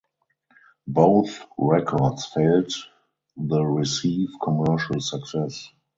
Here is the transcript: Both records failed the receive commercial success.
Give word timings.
Both 0.87 1.45
records 1.59 2.25
failed 2.25 2.73
the 3.37 3.63
receive 3.63 4.29
commercial 4.43 4.99
success. 4.99 5.69